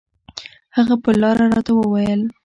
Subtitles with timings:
[0.75, 2.21] هغه پر لاره راته وويل.